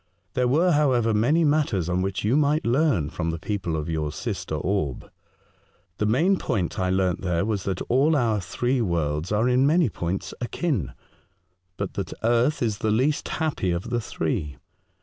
There 0.33 0.47
were, 0.47 0.71
however, 0.71 1.13
many 1.13 1.43
matters 1.43 1.87
on 1.87 2.01
which 2.01 2.23
you 2.23 2.35
might 2.35 2.65
learn 2.65 3.11
from 3.11 3.29
the 3.29 3.37
people 3.37 3.77
of 3.77 3.87
your 3.87 4.11
sister 4.11 4.55
orb. 4.55 5.07
The 5.97 6.07
main 6.07 6.39
point 6.39 6.79
I 6.79 6.89
learnt 6.89 7.21
there 7.21 7.45
was, 7.45 7.65
that 7.65 7.83
all 7.83 8.15
our 8.15 8.41
three 8.41 8.81
worlds 8.81 9.31
are 9.31 9.47
in 9.47 9.67
many 9.67 9.89
points 9.89 10.33
akin, 10.41 10.93
but 11.77 11.93
that 11.93 12.15
earth 12.23 12.63
is 12.63 12.79
the 12.79 12.89
least 12.89 13.27
happy 13.27 13.69
of 13.69 13.91
the 13.91 14.01
three. 14.01 14.57